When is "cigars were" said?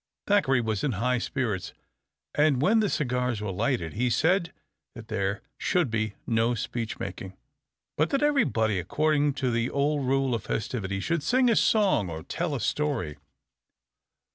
2.89-3.51